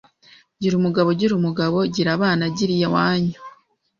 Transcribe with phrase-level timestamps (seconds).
[0.61, 3.37] gira umugabo, gira umugabo, gira abana, gira iwanyu,